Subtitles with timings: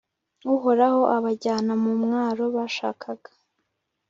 [0.53, 3.29] uhoraho abajyana mu mwaro bashakaga